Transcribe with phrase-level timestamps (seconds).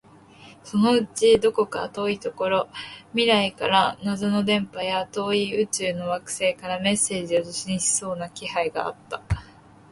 [0.63, 2.69] そのうちどこか遠いところ、
[3.11, 9.21] 未来から謎の電波や、遠い宇宙の惑星からメッセージを受信しそうな気配があった